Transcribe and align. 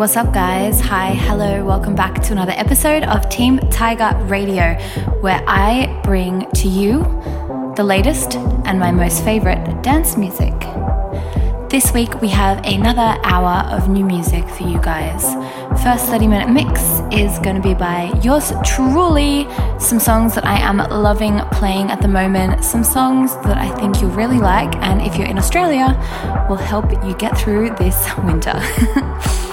what's 0.00 0.16
up, 0.16 0.32
guys? 0.32 0.80
Hi, 0.80 1.10
hello, 1.10 1.62
welcome 1.62 1.94
back 1.94 2.22
to 2.22 2.32
another 2.32 2.52
episode 2.52 3.02
of 3.02 3.28
Team 3.28 3.58
Tiger 3.70 4.16
Radio, 4.24 4.72
where 5.20 5.44
I 5.46 6.00
bring 6.02 6.50
to 6.52 6.68
you 6.68 7.00
the 7.76 7.84
latest 7.84 8.36
and 8.64 8.80
my 8.80 8.92
most 8.92 9.22
favorite 9.22 9.82
dance 9.82 10.16
music. 10.16 10.54
This 11.68 11.92
week 11.92 12.22
we 12.22 12.28
have 12.28 12.64
another 12.64 13.20
hour 13.24 13.68
of 13.70 13.90
new 13.90 14.02
music 14.02 14.48
for 14.48 14.62
you 14.62 14.80
guys. 14.80 15.22
First 15.82 16.06
30 16.06 16.28
minute 16.28 16.48
mix 16.48 16.80
is 17.12 17.38
going 17.40 17.56
to 17.56 17.62
be 17.62 17.74
by 17.74 18.10
yours 18.22 18.54
truly. 18.64 19.46
Some 19.78 20.00
songs 20.00 20.34
that 20.34 20.46
I 20.46 20.60
am 20.60 20.78
loving 20.78 21.40
playing 21.52 21.90
at 21.90 22.00
the 22.00 22.08
moment, 22.08 22.64
some 22.64 22.84
songs 22.84 23.34
that 23.44 23.58
I 23.58 23.68
think 23.74 24.00
you'll 24.00 24.12
really 24.12 24.38
like, 24.38 24.74
and 24.76 25.02
if 25.02 25.18
you're 25.18 25.28
in 25.28 25.36
Australia, 25.36 25.88
will 26.48 26.56
help 26.56 26.90
you 27.04 27.14
get 27.16 27.36
through 27.36 27.76
this 27.76 28.08
winter. 28.24 28.58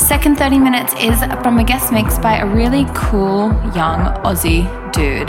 Second 0.00 0.36
30 0.36 0.58
minutes 0.58 0.94
is 0.98 1.22
from 1.42 1.58
a 1.58 1.62
guest 1.62 1.92
mix 1.92 2.18
by 2.18 2.38
a 2.38 2.46
really 2.46 2.86
cool 2.94 3.50
young 3.76 4.00
Aussie 4.24 4.64
dude. 4.92 5.28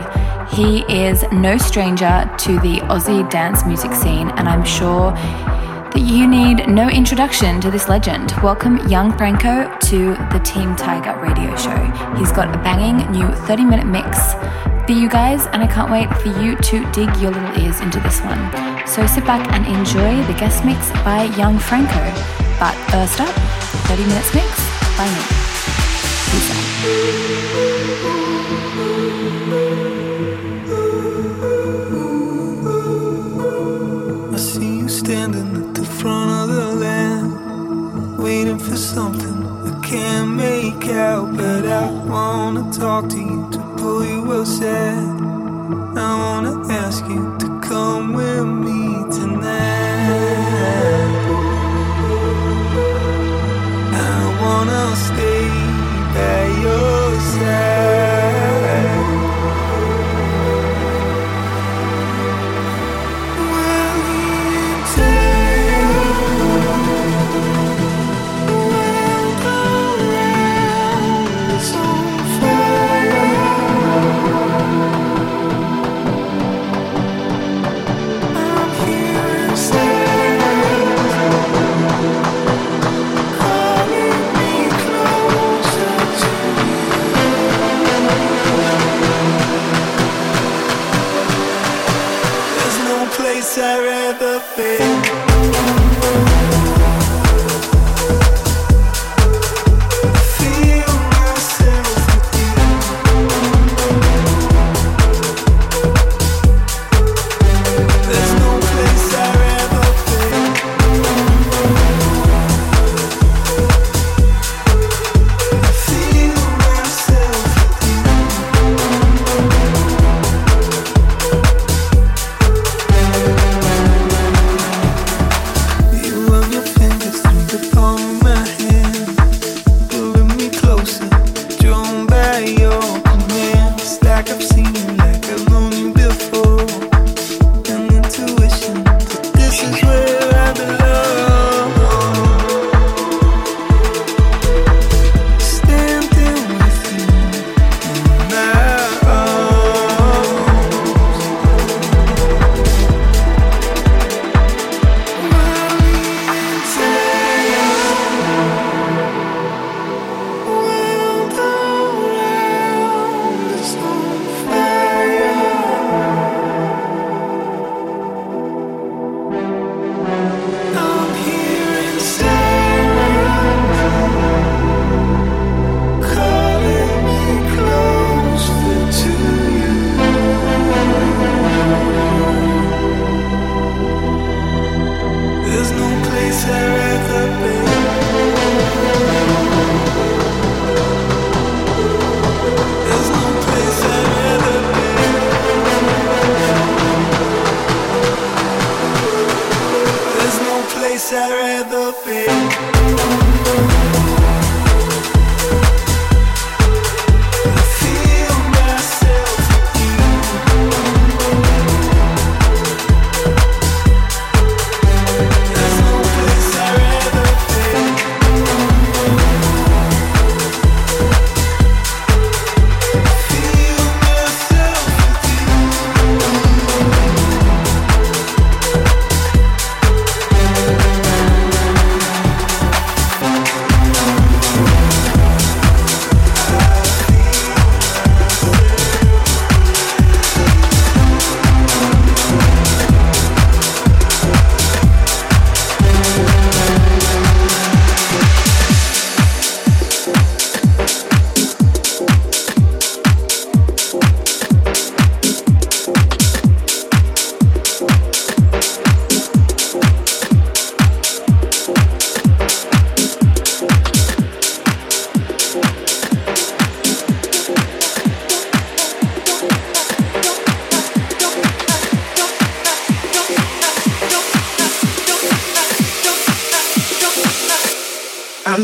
He 0.50 0.80
is 0.92 1.26
no 1.34 1.58
stranger 1.58 2.28
to 2.40 2.54
the 2.62 2.78
Aussie 2.88 3.30
dance 3.30 3.66
music 3.66 3.94
scene, 3.94 4.30
and 4.30 4.48
I'm 4.48 4.64
sure 4.64 5.12
that 5.12 6.02
you 6.02 6.26
need 6.26 6.70
no 6.70 6.88
introduction 6.88 7.60
to 7.60 7.70
this 7.70 7.90
legend. 7.90 8.32
Welcome 8.42 8.78
Young 8.88 9.16
Franco 9.18 9.78
to 9.78 10.16
the 10.32 10.42
Team 10.44 10.74
Tiger 10.78 11.20
radio 11.20 11.54
show. 11.58 11.78
He's 12.18 12.32
got 12.32 12.56
a 12.56 12.58
banging 12.60 13.12
new 13.12 13.28
30 13.46 13.66
minute 13.66 13.88
mix 13.88 14.34
for 14.86 14.94
you 14.94 15.10
guys, 15.10 15.48
and 15.48 15.62
I 15.62 15.68
can't 15.68 15.92
wait 15.92 16.10
for 16.22 16.30
you 16.42 16.56
to 16.56 16.92
dig 16.94 17.14
your 17.18 17.32
little 17.32 17.62
ears 17.62 17.82
into 17.82 18.00
this 18.00 18.22
one. 18.22 18.88
So 18.88 19.06
sit 19.06 19.26
back 19.26 19.52
and 19.52 19.68
enjoy 19.68 20.24
the 20.32 20.40
guest 20.40 20.64
mix 20.64 20.90
by 21.04 21.24
Young 21.38 21.60
Franco. 21.60 22.00
But 22.58 22.74
first 22.90 23.20
up, 23.20 23.36
30 23.88 24.04
minutes 24.06 24.34
mix 24.34 24.61
out. 25.02 25.32
I 34.34 34.38
see 34.38 34.78
you 34.80 34.90
standing 34.90 35.56
at 35.56 35.76
the 35.76 35.86
front 35.86 36.30
of 36.42 36.56
the 36.56 36.76
land, 36.86 38.20
waiting 38.20 38.60
for 38.60 38.76
something 38.76 39.38
I 39.70 39.88
can't 39.88 40.36
make 40.36 40.88
out. 40.90 41.36
But 41.36 41.66
I 41.66 41.90
wanna 42.14 42.72
talk 42.72 43.10
to 43.10 43.18
you 43.18 43.50
to 43.54 43.60
pull 43.78 44.06
you 44.06 44.32
aside. 44.42 45.20
I 45.98 46.12
wanna 46.24 46.56
ask 46.70 47.04
you 47.06 47.38
to 47.40 47.48
come 47.62 48.14
with 48.14 48.46
me 48.46 48.91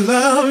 show. 0.08 0.47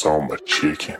ass 0.00 0.06
on 0.06 0.28
my 0.28 0.36
chicken. 0.46 0.96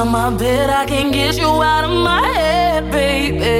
of 0.00 0.08
my 0.08 0.30
bed. 0.30 0.70
I 0.70 0.86
can't 0.86 1.12
get 1.12 1.36
you 1.36 1.62
out 1.62 1.84
of 1.84 1.90
my 1.90 2.26
head, 2.28 2.90
baby. 2.90 3.54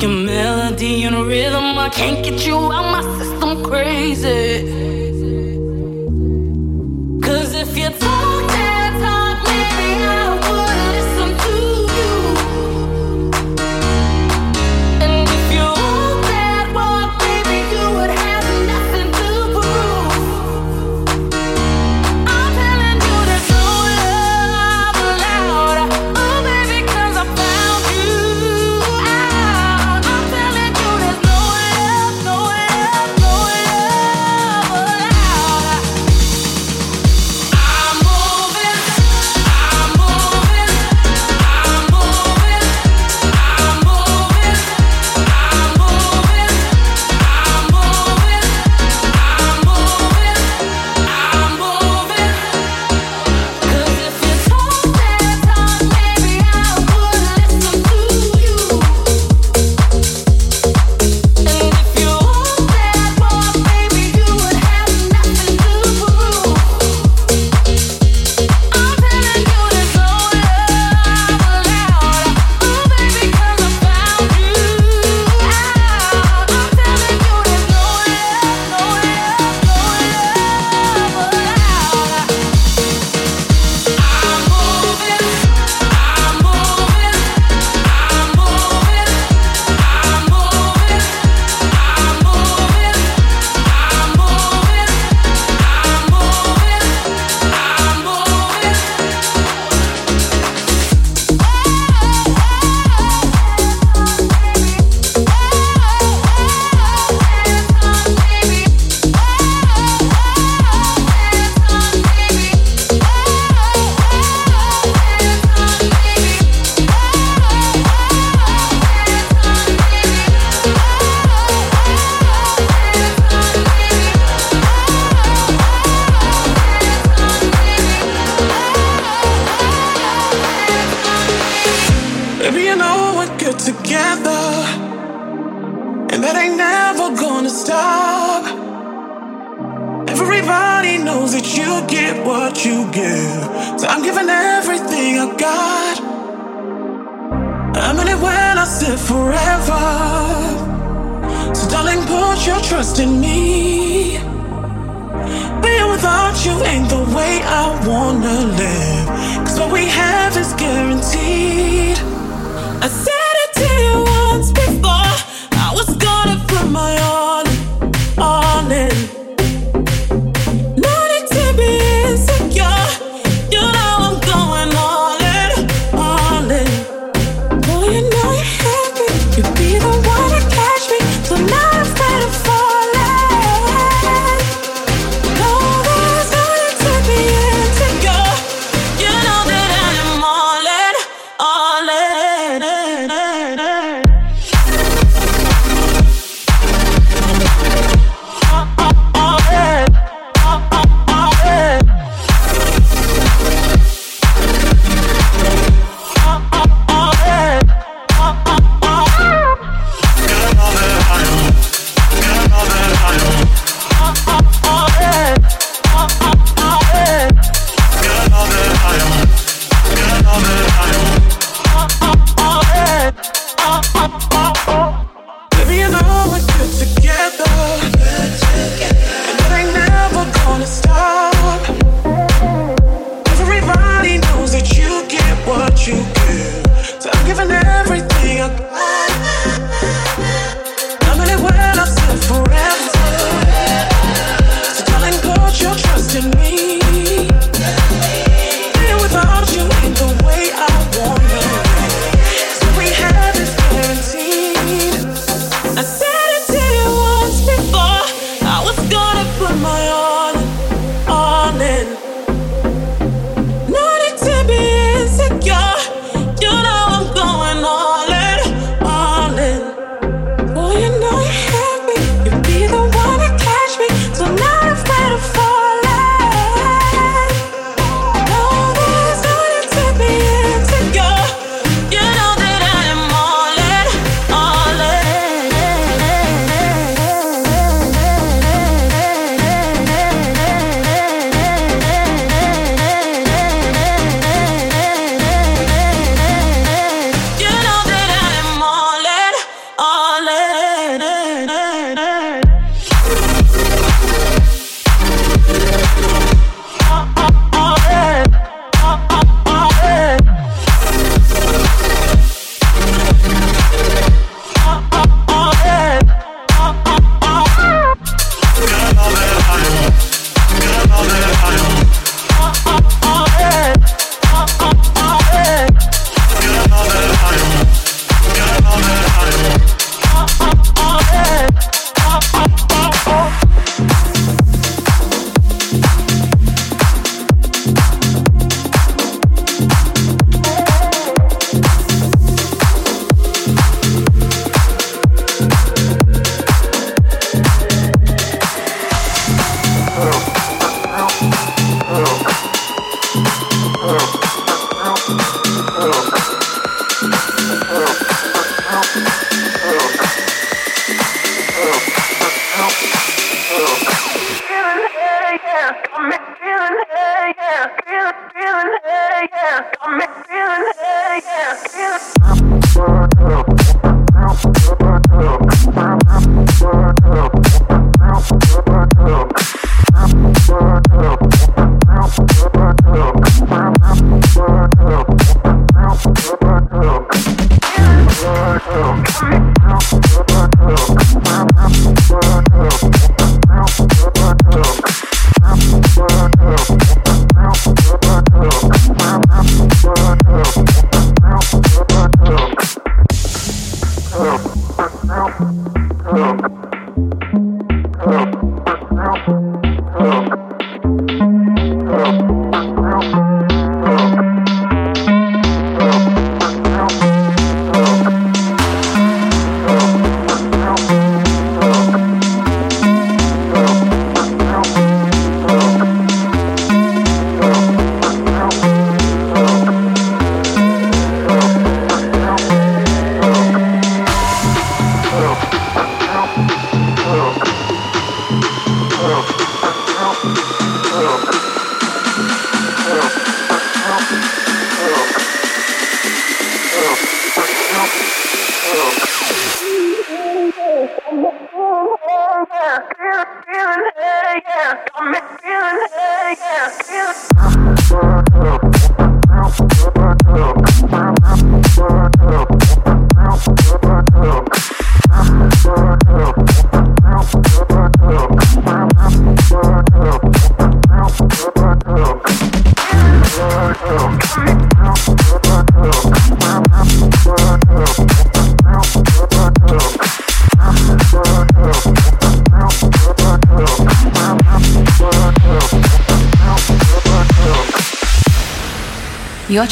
Your 0.00 0.10
melody 0.10 1.04
and 1.04 1.26
rhythm, 1.26 1.78
I 1.78 1.88
can't 1.90 2.24
get 2.24 2.46
you 2.46 2.56
out 2.56 2.86
my 2.94 3.02
system 3.18 3.64
crazy. 3.64 4.81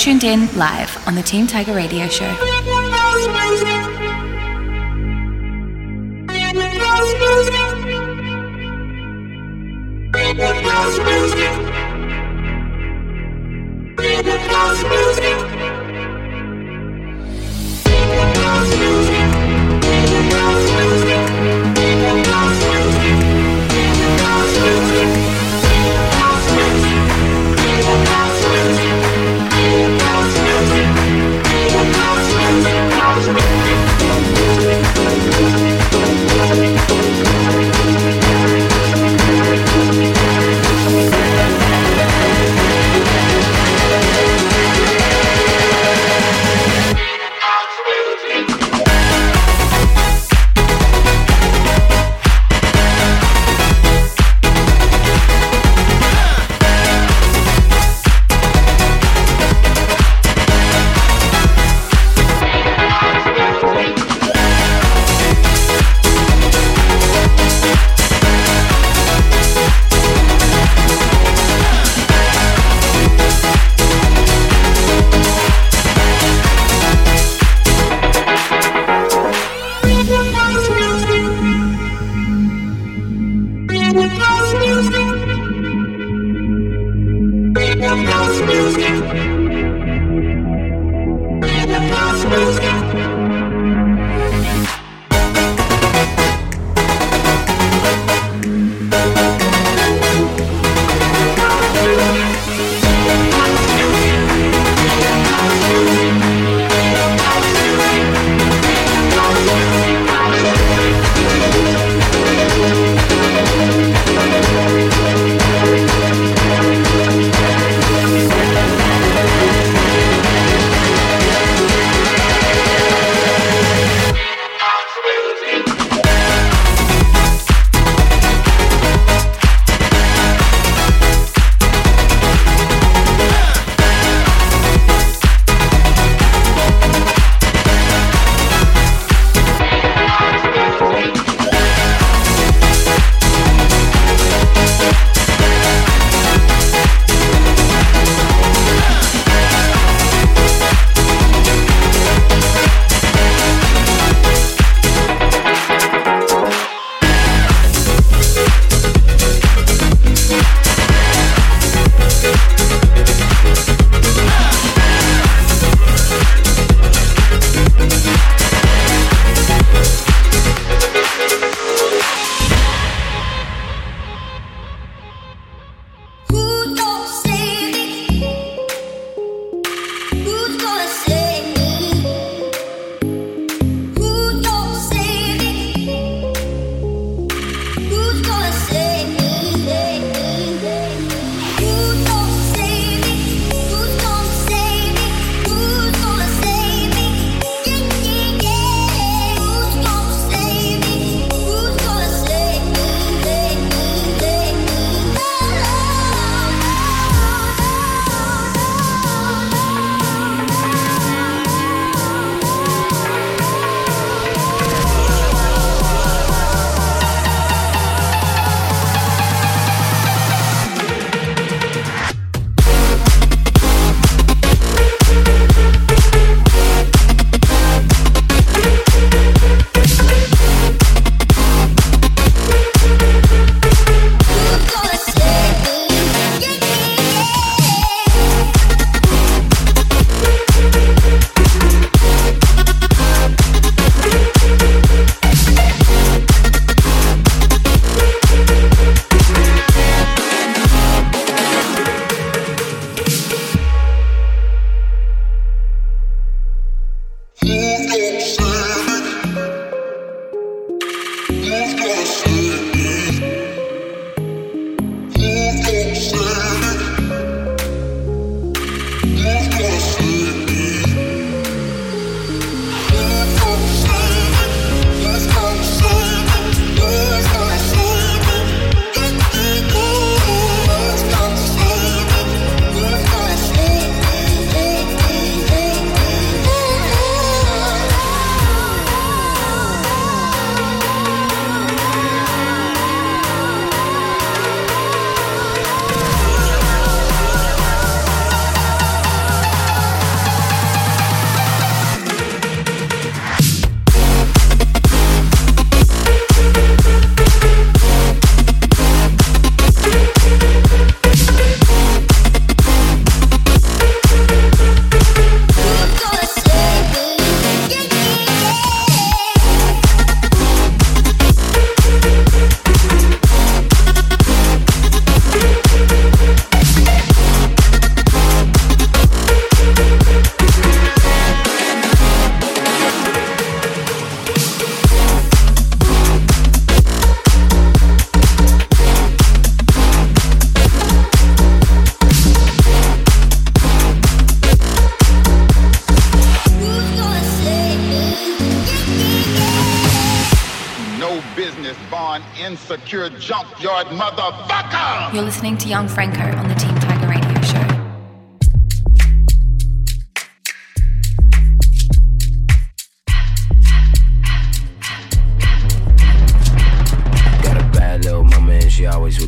Tuned 0.01 0.25
in 0.25 0.47
live 0.57 0.97
on 1.07 1.15
the 1.15 1.21
Team 1.23 1.47
Tiger 1.47 1.75
Radio 1.75 2.09
Show. 2.09 2.60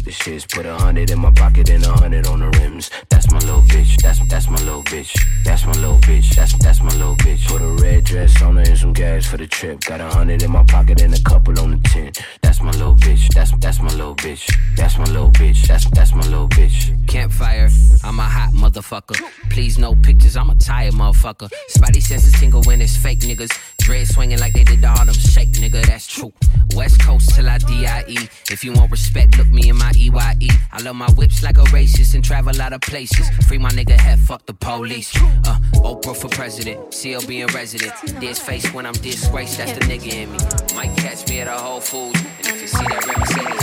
With 0.05 0.17
the 0.17 0.31
shits. 0.31 0.49
Put 0.49 0.67
a 0.67 0.75
hundred 0.75 1.11
in 1.11 1.19
my 1.19 1.31
pocket 1.31 1.69
and 1.71 1.85
a 1.85 1.93
hundred 1.93 2.27
on 2.27 2.41
the 2.41 2.49
rims. 2.59 2.91
That's 3.09 3.31
my 3.31 3.39
little 3.39 3.63
bitch. 3.63 4.01
That's 4.03 4.21
that's 4.29 4.49
my 4.49 4.59
little 4.59 4.83
bitch. 4.83 5.13
That's 5.45 5.65
my 5.67 5.73
little 5.73 5.99
bitch. 5.99 6.35
That's 6.35 6.57
that's 6.59 6.81
my 6.81 6.93
little 6.93 7.17
bitch. 7.17 7.47
Put 7.47 7.63
a 7.63 7.83
red 7.83 8.05
dress 8.05 8.43
on 8.43 8.57
her 8.57 8.63
and 8.63 8.79
some 8.79 8.93
gas 8.93 9.27
for 9.27 9.37
the 9.37 9.47
trip. 9.47 9.81
Got 9.81 10.01
a 10.01 10.09
hundred 10.09 10.43
in 10.43 10.51
my 10.51 10.65
pocket 10.65 11.01
and 11.03 11.15
a 11.15 11.23
couple 11.23 11.59
on 11.59 11.71
the 11.73 11.89
tent. 11.89 12.21
That's 12.43 12.61
my 12.63 12.71
little 12.73 12.97
bitch. 12.97 13.29
That's 13.35 13.53
that's 13.59 13.81
my 13.81 13.93
little 13.93 14.17
bitch. 14.17 14.45
That's 14.77 14.99
my 14.99 15.05
little 15.05 15.31
bitch. 15.31 15.67
That's 15.67 15.89
that's 15.91 16.15
my 16.15 16.27
little 16.27 16.49
bitch. 16.49 17.07
Campfire. 17.07 17.69
I'm 18.05 18.19
a 18.19 18.23
hot 18.23 18.53
motherfucker. 18.53 19.19
Please 19.51 19.79
no 19.79 19.95
pictures. 19.95 20.37
I'm 20.37 20.51
a 20.51 20.55
tired 20.57 20.95
motherfucker. 20.95 21.51
Spidey 21.71 22.03
senses 22.03 22.33
tingle 22.39 22.63
when 22.63 22.81
it's 22.81 22.97
fake 22.97 23.21
niggas. 23.21 23.53
Dread 23.83 24.07
swinging 24.07 24.39
like 24.39 24.53
they 24.53 24.65
did 24.65 24.81
the 24.81 24.89
Harlem 24.89 25.15
Shake, 25.15 25.53
nigga. 25.53 25.85
That's 25.85 26.07
true. 26.07 26.33
West 26.75 27.01
Coast 27.03 27.35
till 27.35 27.49
I 27.49 27.59
die. 27.59 28.05
If 28.51 28.63
you 28.65 28.73
want 28.73 28.91
respect, 28.91 29.37
look 29.39 29.49
me 29.49 29.69
in 29.69 29.77
my 29.77 29.93
EYE. 29.97 30.49
I 30.73 30.81
love 30.83 30.97
my 30.97 31.11
whips 31.13 31.43
like 31.43 31.59
a 31.59 31.65
racist 31.65 32.15
and 32.15 32.25
travel 32.25 32.55
lot 32.57 32.73
of 32.73 32.81
places. 32.81 33.29
Free 33.49 33.59
my 33.59 33.71
nigga 33.71 33.99
head, 33.99 34.21
fuck 34.21 34.47
the 34.47 34.55
police. 34.55 35.15
Uh, 35.17 35.59
Oprah 35.75 36.17
for 36.17 36.29
president, 36.29 36.79
CLB 36.91 37.49
in 37.49 37.55
resident. 37.55 37.93
This 38.21 38.39
face 38.39 38.73
when 38.73 38.87
I'm 38.87 38.95
disgraced, 38.95 39.59
that's 39.59 39.73
the 39.73 39.81
nigga 39.81 40.13
in 40.13 40.33
me. 40.33 40.39
Might 40.77 40.97
catch 40.97 41.29
me 41.29 41.41
at 41.41 41.49
a 41.49 41.53
Whole 41.53 41.81
Foods, 41.81 42.21
and 42.39 42.47
if 42.47 42.61
you 42.61 42.69
see 42.69 42.85
that 42.85 43.07
Mercedes, 43.19 43.63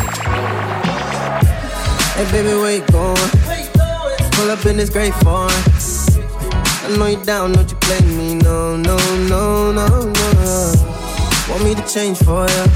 Hey 2.15 2.25
baby, 2.31 2.49
where 2.59 2.75
you 2.75 2.85
going? 2.91 4.31
Pull 4.31 4.51
up 4.51 4.65
in 4.65 4.77
this 4.77 4.89
great 4.89 5.13
foreign. 5.15 6.08
Know 6.97 7.05
you 7.05 7.23
down, 7.23 7.53
don't 7.53 7.69
you 7.69 7.77
play 7.77 8.01
me? 8.01 8.35
No, 8.35 8.75
no, 8.75 8.97
no, 9.27 9.71
no, 9.71 9.87
no. 9.87 10.73
Want 11.47 11.63
me 11.63 11.75
to 11.75 11.83
change 11.87 12.17
for 12.17 12.47
ya? 12.49 12.67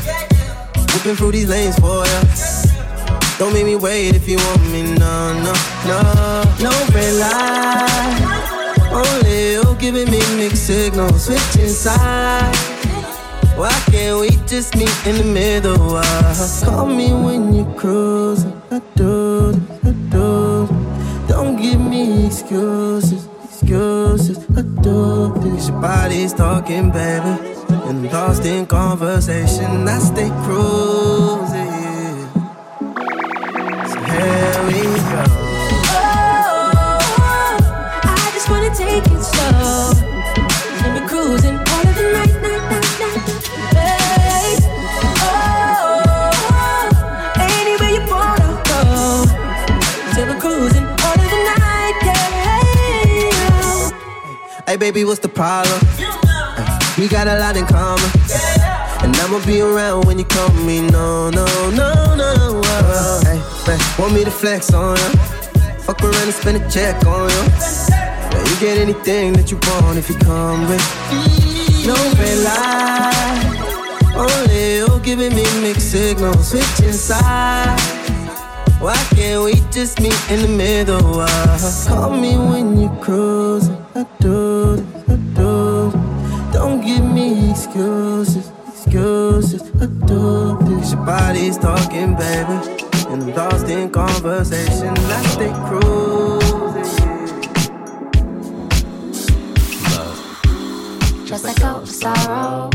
Whipping 0.94 1.16
through 1.16 1.32
these 1.32 1.50
lanes 1.50 1.78
for 1.80 2.06
ya. 2.06 2.22
Don't 3.40 3.54
make 3.54 3.66
me 3.66 3.76
wait 3.76 4.16
if 4.16 4.28
you 4.30 4.38
want 4.38 4.62
me, 4.72 4.84
no, 4.84 5.34
no, 5.34 5.54
no. 5.88 6.44
No 6.62 6.72
red 6.94 7.16
light. 7.16 8.44
Only 8.92 9.54
you 9.54 9.76
giving 9.80 10.10
me 10.12 10.20
mixed 10.38 10.68
signals, 10.68 11.26
switching 11.26 11.70
sides. 11.70 12.58
Why 13.58 13.72
can't 13.92 14.20
we 14.20 14.30
just 14.46 14.76
meet 14.76 15.08
in 15.08 15.18
the 15.18 15.24
middle? 15.24 15.96
Uh, 15.98 16.60
call 16.64 16.86
me 16.86 17.12
when 17.14 17.54
you're 17.54 17.74
cruising. 17.74 18.54
I 18.72 18.80
do, 18.96 19.54
I 19.84 19.92
do. 20.10 20.68
Don't 21.28 21.56
give 21.60 21.80
me 21.82 22.28
excuses, 22.28 23.28
excuses. 23.64 24.38
I 24.58 24.62
do. 24.82 25.34
Your 25.44 25.82
body's 25.82 26.34
talking, 26.34 26.92
baby. 26.92 27.38
And 27.88 28.12
lost 28.12 28.46
in 28.46 28.66
conversation, 28.66 29.88
I 29.88 30.00
stay 30.00 30.30
cruising 30.44 31.72
So 33.88 34.00
here 34.00 34.68
we 34.68 34.82
go. 35.12 35.43
Hey, 54.74 54.78
baby, 54.78 55.06
what's 55.06 55.20
the 55.20 55.30
problem? 55.30 55.80
we 56.98 57.08
got 57.08 57.28
a 57.28 57.38
lot 57.38 57.56
in 57.56 57.64
common. 57.68 58.10
And 59.04 59.16
I'ma 59.18 59.46
be 59.46 59.62
around 59.62 60.08
when 60.08 60.18
you 60.18 60.26
call 60.26 60.50
me. 60.66 60.82
No, 60.82 61.30
no, 61.30 61.46
no, 61.70 62.16
no. 62.16 62.62
Uh, 62.66 63.22
hey, 63.24 63.38
man, 63.68 63.80
want 64.00 64.16
me 64.16 64.24
to 64.24 64.32
flex 64.32 64.74
on 64.74 64.98
you? 64.98 65.20
Fuck 65.86 66.02
around 66.02 66.24
and 66.24 66.34
spend 66.34 66.58
a 66.58 66.70
check 66.72 67.06
on 67.06 67.30
you. 67.30 67.46
Yeah, 67.92 68.50
you 68.50 68.60
get 68.60 68.80
anything 68.80 69.34
that 69.34 69.52
you 69.52 69.60
want 69.68 70.00
if 70.00 70.10
you 70.10 70.16
come 70.16 70.68
with 70.68 70.82
no 71.86 71.94
red 72.18 72.40
light. 72.44 73.54
Only 74.16 74.78
you 74.78 75.00
giving 75.04 75.36
me 75.36 75.44
mixed 75.62 75.92
signals, 75.92 76.50
switching 76.50 76.94
sides. 76.94 78.03
Why 78.84 78.98
can't 79.16 79.46
we 79.46 79.54
just 79.72 80.02
meet 80.02 80.20
in 80.30 80.42
the 80.42 80.48
middle? 80.50 81.22
Uh, 81.22 81.88
call 81.88 82.20
me 82.20 82.36
when 82.36 82.78
you're 82.78 82.96
cruising. 82.98 83.78
I 83.96 84.06
do, 84.20 84.86
I 85.08 85.16
do. 85.40 85.92
Don't 86.52 86.82
give 86.82 87.06
me 87.06 87.52
excuses 87.52 88.52
excuses. 88.68 89.62
I 89.82 89.86
do 90.06 90.58
Cause 90.58 90.94
your 90.94 91.06
body's 91.06 91.58
talking, 91.58 92.16
baby. 92.16 92.58
And 93.08 93.24
I'm 93.24 93.34
lost 93.36 93.68
in 93.68 93.90
conversation. 93.90 94.94
I 94.98 95.24
stay 95.32 95.54
cruising. 95.68 96.84
Just 101.26 101.46
let 101.46 101.60
go 101.60 101.76
of 101.76 101.90
sorrow. 101.90 102.70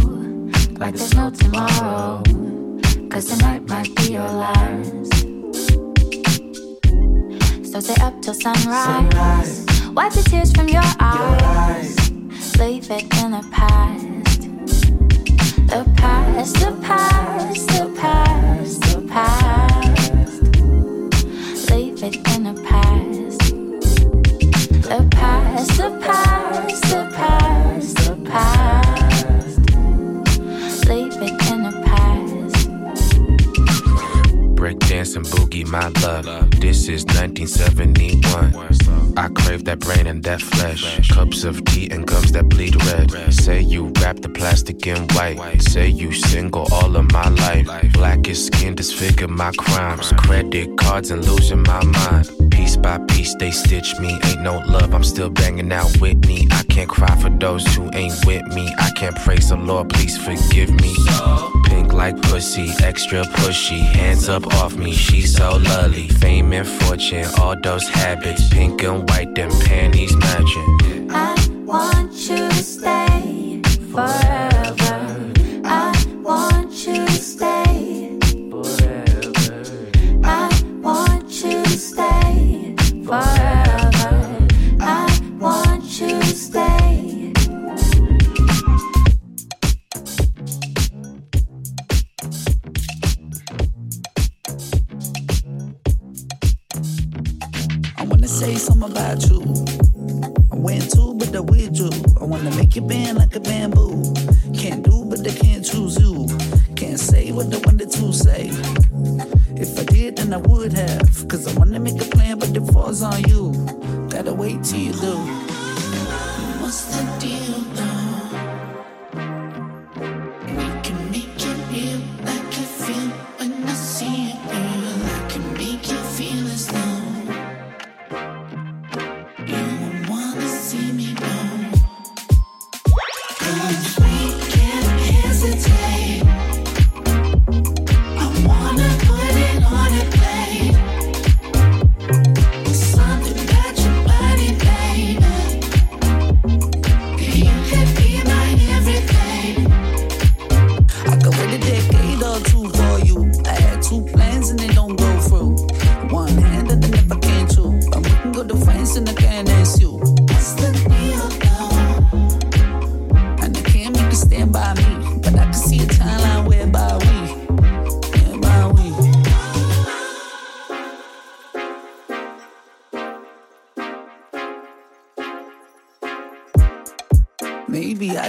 Like 0.78 0.94
there's 0.94 1.14
no 1.14 1.30
tomorrow. 1.30 2.22
Cause 3.10 3.26
tonight 3.26 3.68
might 3.68 3.94
be 3.96 4.12
your 4.12 4.22
last. 4.22 5.27
So 7.78 7.94
stay 7.94 8.02
up 8.04 8.20
till 8.20 8.34
sunrise. 8.34 8.64
sunrise. 8.64 9.64
Wipe 9.90 10.12
the 10.12 10.22
tears 10.22 10.50
from 10.50 10.68
your 10.68 10.82
eyes. 10.98 11.40
your 11.40 11.48
eyes. 11.48 12.58
Leave 12.58 12.90
it 12.90 13.02
in 13.22 13.30
the 13.30 13.48
past. 13.52 14.40
The 15.68 15.84
past, 15.96 16.54
the 16.54 16.72
past, 16.82 17.68
the 17.68 17.86
past, 17.96 18.80
the 18.80 19.00
past. 19.08 20.42
Leave 21.70 22.02
it 22.02 22.16
in 22.34 22.42
the 22.42 22.54
past. 22.68 23.38
The 24.82 25.08
past, 25.12 25.76
the 25.78 25.90
past, 26.02 26.82
the 26.82 27.12
past, 27.14 27.96
the 27.96 28.16
past. 28.28 29.07
Dancing 34.98 35.22
boogie, 35.22 35.64
my 35.64 35.86
love. 36.02 36.50
This 36.60 36.88
is 36.88 37.04
1971. 37.04 39.16
I 39.16 39.28
crave 39.28 39.64
that 39.66 39.78
brain 39.78 40.08
and 40.08 40.24
that 40.24 40.42
flesh. 40.42 41.08
Cups 41.10 41.44
of 41.44 41.64
tea 41.66 41.88
and 41.92 42.04
gums 42.04 42.32
that 42.32 42.48
bleed 42.48 42.74
red. 42.86 43.32
Say 43.32 43.60
you 43.60 43.92
wrap 44.00 44.16
the 44.16 44.28
plastic 44.28 44.84
in 44.88 45.06
white. 45.14 45.62
Say 45.62 45.86
you 45.86 46.10
single 46.10 46.66
all 46.72 46.96
of 46.96 47.12
my 47.12 47.28
life. 47.28 47.68
Blackest 47.92 48.46
skin 48.46 48.74
disfigure 48.74 49.28
my 49.28 49.52
crimes. 49.52 50.12
Credit 50.18 50.76
cards 50.76 51.12
and 51.12 51.24
losing 51.24 51.62
my 51.62 51.84
mind. 51.84 52.28
Piece 52.50 52.76
by 52.76 52.98
piece 53.06 53.36
they 53.36 53.52
stitch 53.52 53.96
me. 54.00 54.18
Ain't 54.24 54.42
no 54.42 54.58
love, 54.66 54.94
I'm 54.94 55.04
still 55.04 55.30
banging 55.30 55.70
out 55.70 55.96
with 56.00 56.26
me. 56.26 56.48
I 56.50 56.64
can't 56.64 56.90
cry 56.90 57.14
for 57.22 57.30
those 57.30 57.64
who 57.76 57.88
ain't 57.94 58.26
with 58.26 58.44
me. 58.48 58.74
I 58.76 58.90
can't 58.96 59.14
praise 59.14 59.50
the 59.50 59.58
Lord, 59.58 59.90
please 59.90 60.18
forgive 60.18 60.72
me. 60.72 60.92
Like 61.92 62.20
pussy, 62.22 62.70
extra 62.82 63.22
pushy. 63.24 63.80
Hands 63.80 64.28
up 64.28 64.46
off 64.54 64.76
me, 64.76 64.92
she's 64.92 65.36
so 65.36 65.56
lovely. 65.56 66.08
Fame 66.08 66.52
and 66.52 66.66
fortune, 66.66 67.26
all 67.38 67.56
those 67.60 67.88
habits. 67.88 68.48
Pink 68.48 68.82
and 68.84 69.08
white, 69.10 69.34
them 69.34 69.50
panties 69.60 70.14
matching. 70.16 71.10
I 71.10 71.34
want 71.64 72.12
you 72.12 72.48
to 72.48 72.54
stay 72.54 73.60
forever. 73.92 74.37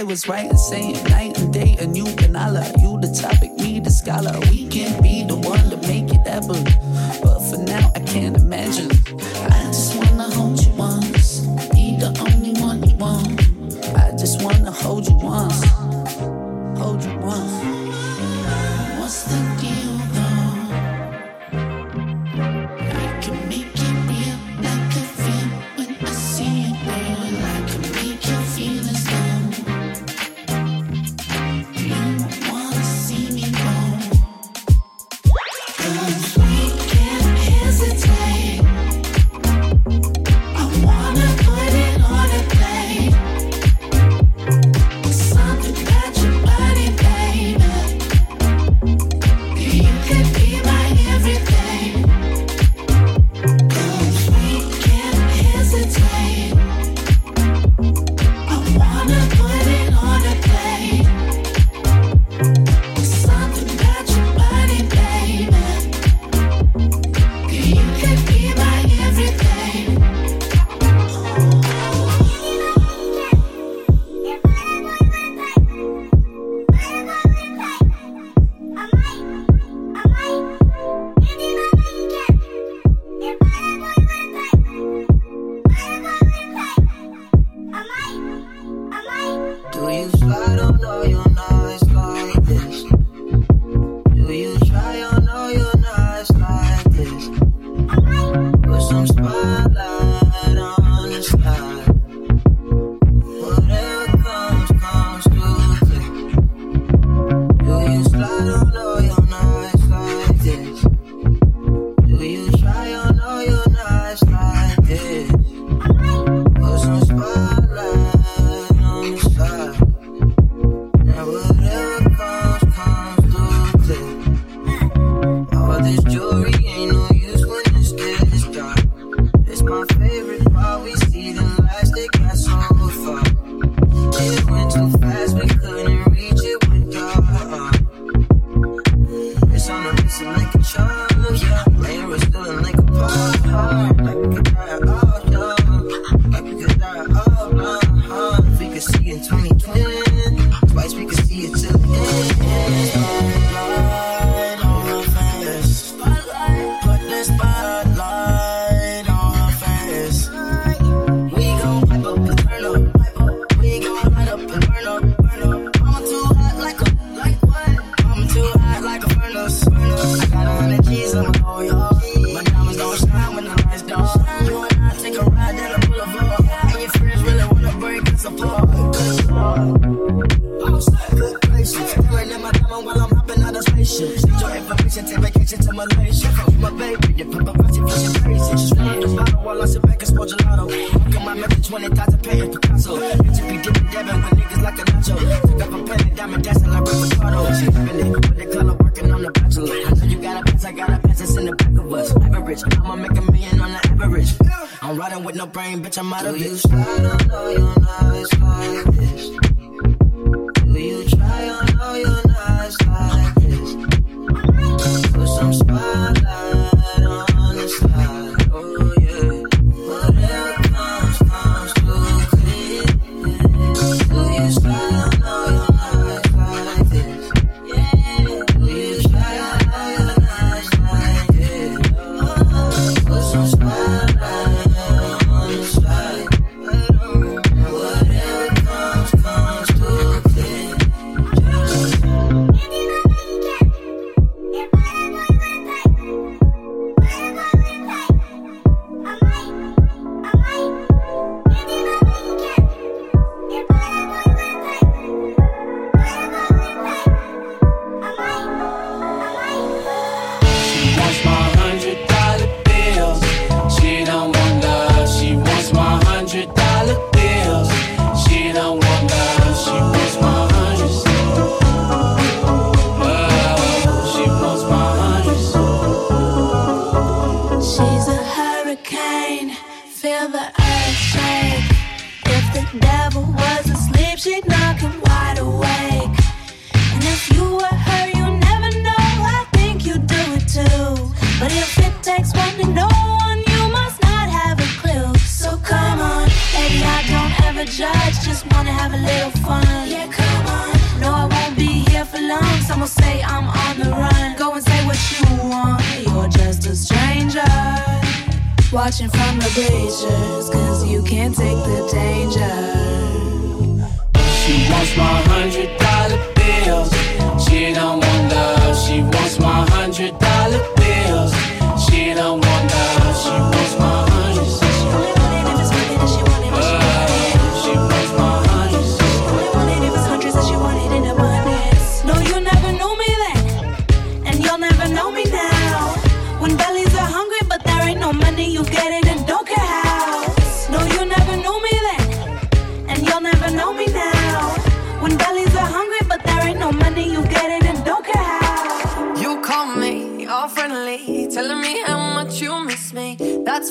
I 0.00 0.02
was 0.02 0.26
right 0.26 0.50
in 0.50 0.56
saying 0.56 1.04
night 1.10 1.38
and 1.38 1.52
day, 1.52 1.76
and 1.78 1.94
you 1.94 2.06
and 2.06 2.34
Allah. 2.34 2.64
You 2.80 2.98
the 3.02 3.12
topic, 3.12 3.52
me 3.58 3.80
the 3.80 3.90
scholar. 3.90 4.32
We 4.50 4.66
can 4.66 5.02
be 5.02 5.24
the 5.24 5.36
one 5.36 5.68
to 5.68 5.76
make 5.86 6.08
it 6.08 6.26
ever, 6.26 6.56
But 7.22 7.40
for 7.50 7.58
now, 7.58 7.92
I 7.94 8.00
can't 8.00 8.34
imagine. 8.34 8.90
I 9.52 9.64
just 9.66 9.94
wanna 9.98 10.30
hold. 10.30 10.49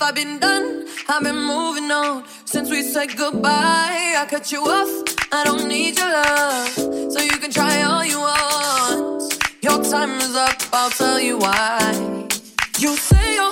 I've 0.00 0.14
been 0.14 0.38
done. 0.38 0.86
I've 1.08 1.22
been 1.22 1.42
moving 1.42 1.90
on 1.90 2.24
since 2.44 2.70
we 2.70 2.82
said 2.82 3.16
goodbye. 3.16 4.14
I 4.18 4.26
cut 4.28 4.52
you 4.52 4.60
off. 4.60 4.92
I 5.32 5.44
don't 5.44 5.66
need 5.66 5.98
your 5.98 6.10
love, 6.10 6.68
so 7.12 7.20
you 7.20 7.36
can 7.38 7.50
try 7.50 7.82
all 7.82 8.04
you 8.04 8.18
want. 8.18 9.22
Your 9.62 9.82
time 9.82 10.18
is 10.20 10.34
up. 10.36 10.60
I'll 10.72 10.90
tell 10.90 11.20
you 11.20 11.38
why. 11.38 12.28
You 12.78 12.96
say 12.96 13.34
you're 13.34 13.49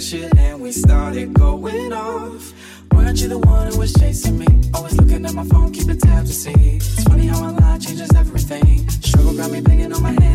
shit 0.00 0.34
and 0.38 0.60
we 0.60 0.72
started 0.72 1.34
going 1.34 1.92
off. 1.92 2.52
Weren't 2.92 3.20
you 3.20 3.28
the 3.28 3.38
one 3.38 3.70
who 3.70 3.78
was 3.78 3.92
chasing 3.92 4.38
me? 4.38 4.46
Always 4.72 4.96
looking 4.96 5.26
at 5.26 5.34
my 5.34 5.44
phone, 5.44 5.72
keeping 5.72 5.98
tabs 5.98 6.30
to 6.30 6.34
see. 6.34 6.76
It's 6.76 7.04
funny 7.04 7.26
how 7.26 7.50
a 7.50 7.52
lie 7.52 7.78
changes 7.78 8.10
everything. 8.14 8.88
Struggle 8.88 9.36
got 9.36 9.50
me 9.50 9.60
banging 9.60 9.92
on 9.92 10.02
my 10.02 10.12
head. 10.12 10.29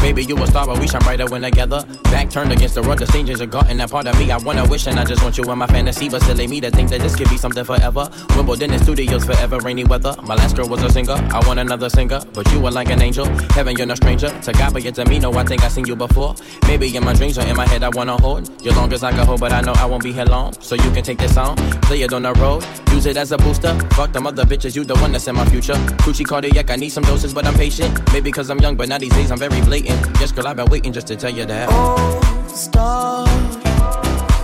Baby, 0.00 0.24
you 0.24 0.40
a 0.42 0.46
star, 0.46 0.66
but 0.66 0.78
we 0.78 0.86
shine 0.86 1.00
brighter 1.02 1.26
when 1.26 1.42
together. 1.42 1.84
Back 2.04 2.30
turned 2.30 2.52
against 2.52 2.76
the 2.76 2.82
road, 2.82 2.98
the 2.98 3.06
strangers 3.06 3.40
are 3.40 3.46
gotten 3.46 3.78
that 3.78 3.90
part 3.90 4.06
of 4.06 4.18
me. 4.18 4.30
I 4.30 4.36
wanna 4.36 4.64
wish 4.68 4.86
and 4.86 4.98
I 4.98 5.04
just 5.04 5.22
want 5.22 5.36
you 5.36 5.44
in 5.50 5.58
my 5.58 5.66
fantasy, 5.66 6.08
but 6.08 6.22
silly 6.22 6.46
me 6.46 6.60
to 6.60 6.70
think 6.70 6.90
that 6.90 7.00
this 7.00 7.16
could 7.16 7.28
be 7.28 7.36
something 7.36 7.64
forever. 7.64 8.08
Wimbledon 8.36 8.72
in 8.72 8.82
studios 8.82 9.24
forever, 9.24 9.58
rainy 9.58 9.84
weather. 9.84 10.14
My 10.22 10.34
last 10.34 10.56
girl 10.56 10.68
was 10.68 10.82
a 10.82 10.90
singer, 10.90 11.14
I 11.32 11.46
want 11.46 11.58
another 11.58 11.88
singer, 11.88 12.20
but 12.32 12.50
you 12.52 12.64
are 12.66 12.70
like 12.70 12.90
an 12.90 13.02
angel. 13.02 13.26
Heaven, 13.54 13.76
you're 13.76 13.86
no 13.86 13.94
stranger 13.94 14.28
to 14.28 14.52
God, 14.52 14.72
but 14.72 14.82
yet 14.82 14.94
to 14.96 15.04
me, 15.04 15.18
no, 15.18 15.32
I 15.32 15.44
think 15.44 15.64
I 15.64 15.68
seen 15.68 15.86
you 15.86 15.96
before. 15.96 16.34
Maybe 16.68 16.94
in 16.94 17.04
my 17.04 17.14
dreams 17.14 17.36
or 17.38 17.46
in 17.46 17.56
my 17.56 17.66
head, 17.66 17.82
I 17.82 17.88
wanna 17.88 18.20
hold 18.20 18.48
you 18.62 18.72
long 18.72 18.92
as 18.92 19.02
I 19.02 19.10
can 19.10 19.26
hold, 19.26 19.40
but 19.40 19.52
I 19.52 19.62
know 19.62 19.72
I 19.72 19.86
won't 19.86 20.02
be 20.02 20.12
here 20.12 20.26
long. 20.26 20.52
So 20.60 20.74
you 20.74 20.90
can 20.92 21.02
take 21.02 21.18
this 21.18 21.34
song, 21.34 21.56
play 21.82 22.02
it 22.02 22.12
on 22.12 22.22
the 22.22 22.32
road, 22.34 22.64
use 22.94 23.06
it 23.06 23.16
as 23.16 23.32
a 23.32 23.38
booster. 23.38 23.74
Fuck 23.90 24.12
them 24.12 24.26
other 24.26 24.44
bitches, 24.44 24.76
you 24.76 24.84
the 24.84 24.94
one 24.96 25.12
that's 25.12 25.26
in 25.26 25.34
my 25.34 25.44
future. 25.46 25.74
Coochie 26.04 26.24
cardiac, 26.24 26.70
I 26.70 26.76
need 26.76 26.90
some 26.90 27.04
doses, 27.04 27.34
but 27.34 27.46
I'm 27.46 27.54
patient. 27.54 27.92
Maybe 28.12 28.30
cause 28.30 28.50
I'm 28.50 28.60
young, 28.60 28.76
but 28.76 28.88
now 28.88 28.98
these 28.98 29.12
days 29.12 29.30
I'm 29.30 29.38
very 29.38 29.60
blatant. 29.62 30.00
Yes, 30.20 30.32
girl, 30.32 30.46
I've 30.46 30.56
been 30.56 30.70
waiting 30.70 30.92
just 30.92 31.06
to 31.08 31.16
tell 31.16 31.30
you 31.30 31.44
that. 31.46 31.68
Oh, 31.70 32.44
star, 32.54 33.26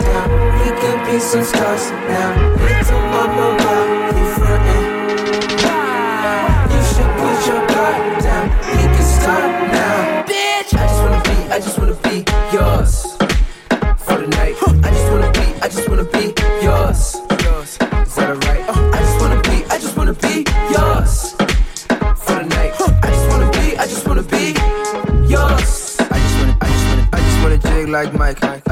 Down. 0.00 0.28
We 0.58 0.68
can 0.80 0.96
be 1.04 1.20
some 1.20 1.44
stars 1.44 1.90
now. 2.08 2.56
Little 2.56 3.02
mama, 3.12 3.46
why 3.60 4.16
you 4.16 4.26
frontin'? 4.32 4.84
You 6.72 6.80
should 6.88 7.12
put 7.20 7.38
your 7.48 7.62
guard 7.68 8.22
down. 8.22 8.46
We 8.70 8.82
can 8.96 9.04
start 9.04 9.52
now. 9.72 10.24
Bitch, 10.24 10.72
I 10.72 10.84
just 10.88 11.00
wanna 11.02 11.20
be, 11.22 11.36
I 11.52 11.58
just 11.60 11.78
wanna 11.78 11.98
be 12.08 12.16
yours 12.54 12.92
for 14.04 14.16
the 14.20 14.26
night. 14.38 14.56
I 14.84 14.90
just 14.90 15.08
wanna 15.12 15.30
be, 15.32 15.46
I 15.60 15.68
just 15.68 15.86
wanna 15.86 16.04
be 16.04 16.29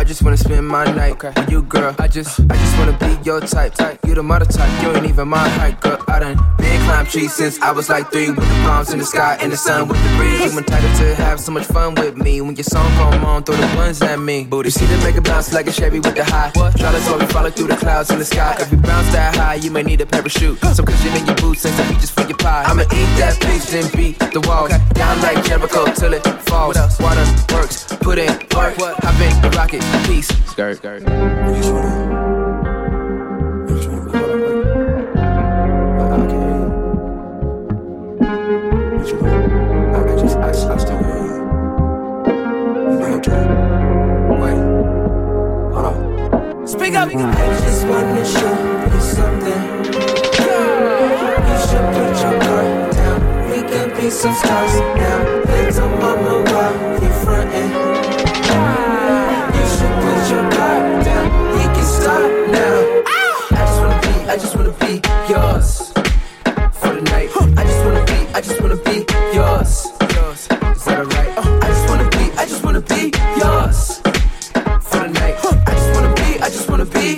just 0.09 0.23
wanna 0.23 0.39
spend 0.39 0.67
my 0.67 0.85
night 1.23 1.37
with 1.37 1.51
you, 1.51 1.63
girl. 1.63 1.95
I 1.99 2.09
just, 2.09 2.41
I 2.41 2.57
just 2.57 2.79
wanna 2.79 2.97
be 2.99 3.19
your 3.25 3.41
type. 3.41 3.75
type. 3.75 3.99
You 4.07 4.15
the 4.15 4.23
mother 4.23 4.45
type, 4.45 4.83
you 4.83 4.93
ain't 4.93 5.07
even 5.07 5.29
my 5.29 5.49
height, 5.49 5.81
girl. 5.81 6.03
I 6.09 6.19
done 6.19 6.37
been 6.59 6.81
climb 6.83 7.07
trees 7.07 7.33
since 7.33 7.61
I 7.61 7.73
was 7.73 7.89
like 7.89 8.11
three, 8.11 8.31
with 8.31 8.37
the 8.37 8.61
palms 8.65 8.93
in 8.93 8.99
the 8.99 9.05
sky 9.05 9.39
and 9.41 9.53
the 9.53 9.57
sun 9.57 9.89
with 9.89 10.03
the 10.03 10.17
breeze. 10.17 10.53
You 10.53 10.59
entitled 10.59 10.97
to 10.97 11.15
have 11.17 11.41
so 11.41 11.53
much 11.53 11.67
fun 11.67 11.95
with 11.95 12.17
me. 12.17 12.41
When 12.41 12.57
your 12.57 12.65
song 12.65 12.91
come 12.97 13.25
on, 13.25 13.45
throw 13.45 13.57
the 13.57 13.67
ones 13.77 14.01
at 14.03 14.19
me. 14.19 14.45
Booty, 14.45 14.71
see 14.71 14.87
them 14.87 15.03
make 15.03 15.17
it 15.17 15.25
bounce 15.25 15.53
like 15.53 15.67
a 15.67 15.73
Chevy 15.73 16.01
with 16.01 16.15
the 16.15 16.25
high. 16.25 16.51
What? 16.55 16.77
Try 16.77 16.91
to 16.93 17.19
we 17.19 17.27
follow 17.27 17.51
through 17.51 17.69
the 17.69 17.77
clouds 17.77 18.11
in 18.11 18.19
the 18.19 18.25
sky. 18.25 18.57
If 18.61 18.71
you 18.71 18.79
bounce 18.79 19.13
that 19.13 19.37
high, 19.37 19.55
you 19.55 19.71
may 19.71 19.83
need 19.83 20.01
a 20.01 20.07
parachute. 20.07 20.59
Some 20.61 20.87
cushion 20.87 21.15
in 21.17 21.27
your 21.27 21.37
boots 21.37 21.65
and 21.65 21.75
some 21.75 21.89
beaches 21.89 22.11
for 22.11 22.23
your 22.23 22.37
pie. 22.37 22.65
I'ma 22.67 22.83
eat 22.83 23.11
that 23.21 23.39
peach, 23.41 23.67
then 23.71 23.87
beat 23.97 24.19
the 24.19 24.41
walls 24.47 24.71
down 24.95 25.21
like 25.21 25.45
Jericho 25.45 25.87
till 25.93 26.15
it 26.15 26.25
falls. 26.49 26.77
Water 27.01 27.27
works, 27.53 27.85
put 28.01 28.19
in 28.19 28.33
work, 28.55 28.79
in 28.79 29.43
the 29.43 29.51
rocket, 29.57 29.83
peace. 30.07 30.29
Skirt, 30.51 30.77
skirt. 30.79 31.08
Some 54.11 54.35
stars 54.35 54.81
now. 54.97 55.43
Little 55.45 55.89
mama, 56.01 56.43
why 56.51 56.98
yours 65.29 65.93
for 66.73 66.95
the 66.95 67.03
night. 67.13 67.29
I 67.57 67.65
just 67.65 67.85
wanna 67.85 68.05
be, 68.07 68.19
I 68.35 68.41
just 68.41 68.61
wanna 68.63 68.77
be 68.77 69.05
yours. 69.35 69.87
Yours, 70.15 70.41
is 70.41 70.85
that 70.87 71.01
alright? 71.01 71.33
I 71.63 71.69
just 71.69 71.89
wanna 71.91 72.09
be, 72.11 72.33
I 72.39 72.45
just 72.47 72.65
wanna 72.65 72.81
be 72.81 73.13
yours 73.37 73.99
for 74.89 75.01
the 75.05 75.11
night. 75.21 75.37
I 75.67 75.73
just 75.75 75.95
wanna 75.95 76.15
be, 76.15 76.41
I 76.41 76.49
just 76.49 76.71
wanna 76.71 76.87
be 76.87 77.17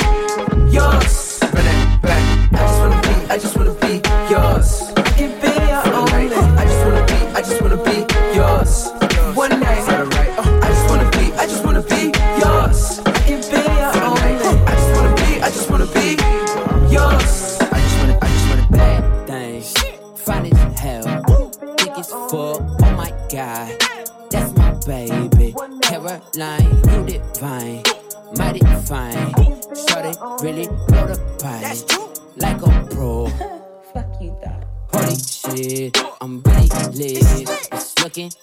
yours. 0.74 1.38
Run 1.54 1.66
it 1.66 2.02
back. 2.02 2.52
I 2.52 2.58
just 2.66 2.78
wanna 2.80 3.00
be, 3.02 3.14
I 3.30 3.38
just 3.38 3.56
wanna 3.56 3.74
be 3.74 3.92
yours. 4.28 4.92
I 4.96 5.02
can 5.16 5.30
be 5.40 5.52
your 5.70 5.82
only. 5.94 6.34
I 6.58 6.64
just 6.64 6.84
wanna 6.84 7.06
be, 7.06 7.18
I 7.36 7.42
just 7.42 7.62
wanna 7.62 7.76
be 7.84 7.96
yours. 8.34 8.99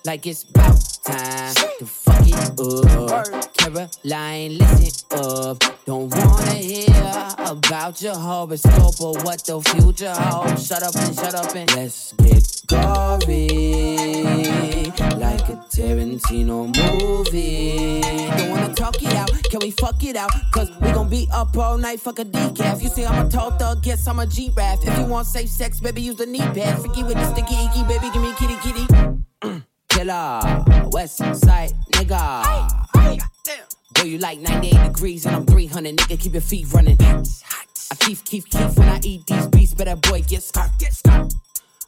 Like 0.08 0.26
it's 0.26 0.44
about 0.44 0.80
time 1.04 1.54
to 1.80 1.86
fuck 1.86 2.26
it 2.26 2.34
up. 2.58 3.54
Caroline, 3.58 4.58
listen 4.58 5.20
up. 5.20 5.62
Don't 5.86 6.10
wanna 6.16 6.54
hear 6.54 7.34
about 7.40 8.02
your 8.02 8.16
horoscope 8.16 9.02
or 9.02 9.22
what 9.26 9.44
the 9.44 9.60
future 9.60 10.14
holds. 10.14 10.66
Shut 10.66 10.82
up 10.82 10.96
and 10.96 11.14
shut 11.14 11.36
up 11.36 11.54
and 11.54 11.76
let's 11.76 12.14
get 12.14 12.64
gory. 12.68 13.98
Like 15.18 15.50
a 15.50 15.58
Tarantino 15.76 16.72
movie. 16.72 18.00
Don't 18.38 18.50
wanna 18.50 18.74
talk 18.74 19.04
it 19.04 19.14
out, 19.14 19.30
can 19.52 19.60
we 19.62 19.72
fuck 19.72 20.02
it 20.06 20.16
out? 20.16 20.32
Cause 20.54 20.72
we 20.80 20.90
gon' 20.92 21.10
be 21.10 21.28
up 21.34 21.58
all 21.58 21.78
night, 21.78 22.00
fuck 22.00 22.20
a 22.20 22.24
decaf. 22.24 22.82
You 22.82 22.88
see, 22.88 23.06
I'm 23.06 23.26
a 23.26 23.30
tall 23.30 23.52
thug, 23.52 23.84
guess 23.84 24.08
I'm 24.08 24.20
a 24.20 24.26
G-Rap. 24.26 24.80
If 24.84 24.98
you 25.00 25.04
want 25.04 25.28
safe 25.28 25.50
sex, 25.50 25.82
baby, 25.82 26.02
use 26.02 26.16
the 26.16 26.26
knee 26.26 26.40
pad. 26.40 26.80
Freaky 26.80 27.04
with 27.04 27.16
the 27.16 27.30
sticky 27.34 27.56
icky, 27.66 27.84
baby, 27.84 28.10
give 28.14 28.22
me 28.22 28.32
kitty 28.40 28.56
kitty. 28.64 29.17
Killer, 29.98 30.64
West 30.92 31.18
Side 31.18 31.72
nigga. 31.94 32.70
Boy, 33.96 34.04
you 34.04 34.20
like 34.20 34.40
98 34.40 34.94
degrees 34.94 35.26
and 35.26 35.38
I'm 35.38 35.46
300, 35.48 35.98
nigga, 35.98 36.20
keep 36.20 36.34
your 36.34 36.42
feet 36.42 36.72
running. 36.72 36.98
I 37.02 37.96
keep, 37.96 38.24
keep, 38.24 38.48
keep 38.48 38.78
when 38.78 38.90
I 38.90 39.00
eat 39.02 39.26
these 39.26 39.48
beats, 39.48 39.74
better 39.74 39.96
boy, 39.96 40.22
get 40.22 40.44
scarf, 40.44 40.70
get 40.78 40.94
scarf. 40.94 41.32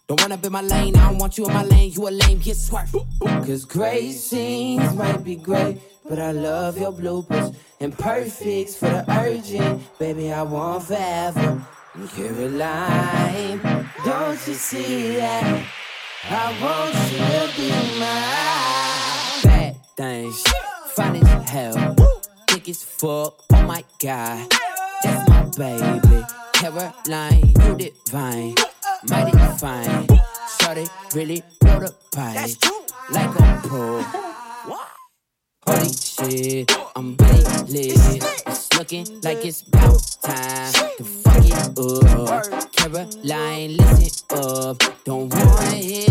Don't 0.07 0.20
run 0.24 0.32
up 0.32 0.43
in 0.43 0.51
my 0.51 0.62
lane, 0.62 0.95
I 0.95 1.07
don't 1.07 1.20
want 1.20 1.38
you 1.38 1.45
in 1.45 1.53
my 1.53 1.64
lane, 1.64 1.91
you 1.91 2.07
a 2.07 2.10
lame, 2.10 2.39
get 2.39 2.55
swerved. 2.55 2.95
Cause 3.20 3.66
great 3.66 4.14
scenes 4.14 4.95
might 4.95 5.24
be 5.24 5.36
great, 5.36 5.78
but 6.10 6.18
I 6.18 6.32
love 6.32 6.80
your 6.80 6.91
bloopers. 6.91 7.55
And 7.80 7.95
perfects 7.95 8.76
for 8.76 8.89
the 8.89 9.05
urgent, 9.07 9.99
baby, 9.99 10.34
I 10.34 10.41
want 10.41 10.86
forever. 10.86 11.64
Caroline, 12.16 13.62
don't 14.03 14.47
you 14.47 14.53
see 14.55 15.18
that? 15.18 15.78
I 16.24 16.51
want 16.61 16.93
you 17.11 17.17
to 17.17 17.55
be 17.55 17.70
mine. 17.99 19.43
Bad 19.43 19.76
things, 19.95 20.43
fine 20.88 21.15
as 21.15 21.49
hell, 21.49 21.95
thick 22.47 22.67
as 22.70 22.84
fuck. 22.84 23.41
Oh 23.53 23.63
my 23.63 23.84
god, 24.01 24.51
that's 25.01 25.30
my 25.30 25.43
baby. 25.57 26.26
Caroline, 26.53 27.53
you 27.63 27.76
divine, 27.78 28.55
mighty 29.09 29.38
fine. 29.57 30.07
Shorty 30.59 30.88
really 31.15 31.41
blow 31.61 31.80
the 31.80 31.95
pipe 32.13 32.49
like 33.11 33.39
a 33.39 33.61
pro. 33.63 34.03
Holy 35.65 35.93
shit, 35.93 36.72
I'm 36.95 37.15
really 37.15 37.89
lit. 37.89 38.38
Looking 38.91 39.21
like 39.21 39.45
it's 39.45 39.61
about 39.67 40.01
time 40.23 40.73
to 40.97 41.03
fuck 41.03 41.45
it 41.45 41.53
up. 41.77 42.71
Caroline, 42.71 43.77
listen 43.77 44.25
up. 44.39 44.81
Don't 45.03 45.31
wanna 45.31 45.75
hear 45.75 46.09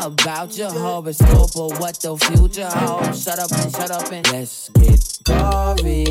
about 0.00 0.56
your 0.56 0.70
horoscope 0.70 1.54
or 1.54 1.68
what 1.74 2.00
the 2.00 2.16
future 2.16 2.66
holds. 2.66 3.22
Shut 3.22 3.38
up 3.38 3.52
and 3.52 3.70
shut 3.70 3.90
up 3.90 4.10
and 4.10 4.26
let's 4.32 4.70
get 4.70 5.18
gory. 5.24 6.04